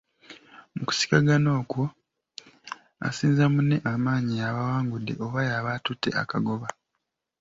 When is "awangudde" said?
4.65-5.13